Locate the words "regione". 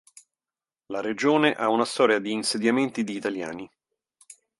0.99-1.51